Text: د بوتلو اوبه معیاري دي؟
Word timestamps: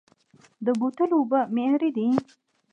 د 0.65 0.67
بوتلو 0.79 1.15
اوبه 1.19 1.39
معیاري 1.53 1.89
دي؟ 1.95 2.07